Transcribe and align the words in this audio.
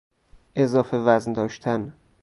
اضافه 0.55 0.97
وزن 1.07 1.33
داشتن 1.33 1.93